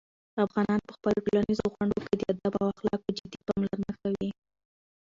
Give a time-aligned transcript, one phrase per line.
[0.45, 4.29] افغانان په خپلو ټولنیزو غونډو کې د "ادب" او "اخلاقو" جدي پاملرنه کوي.